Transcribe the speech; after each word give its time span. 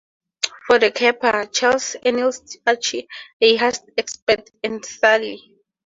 For 0.65 0.79
the 0.79 0.89
caper, 0.89 1.45
Charles 1.45 1.95
enlists 2.03 2.57
Archie, 2.65 3.07
a 3.39 3.55
heist 3.59 3.81
expert, 3.99 4.49
and 4.63 4.83
Sally. 4.83 5.55